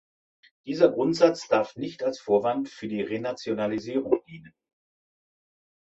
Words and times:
Dieser 0.65 0.89
Grundsatz 0.91 1.47
darf 1.47 1.75
nicht 1.75 2.01
als 2.01 2.19
Vorwand 2.19 2.69
für 2.69 2.87
die 2.87 3.03
Renationalisierung 3.03 4.17
dienen. 4.27 4.55